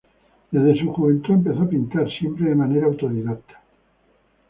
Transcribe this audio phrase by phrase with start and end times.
[0.49, 3.61] Desde su juventud empezó a pintar, siempre de manera autodidacta.